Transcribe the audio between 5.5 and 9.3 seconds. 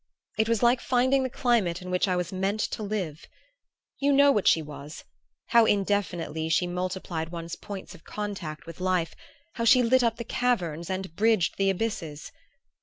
indefinitely she multiplied one's points of contact with life,